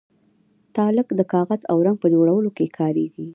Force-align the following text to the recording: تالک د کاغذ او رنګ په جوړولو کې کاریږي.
تالک 0.75 1.07
د 1.15 1.21
کاغذ 1.33 1.61
او 1.71 1.77
رنګ 1.85 1.97
په 2.01 2.07
جوړولو 2.13 2.49
کې 2.57 2.73
کاریږي. 2.77 3.25